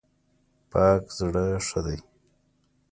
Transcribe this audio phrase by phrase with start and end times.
[0.71, 1.99] پاک زړه ښه دی.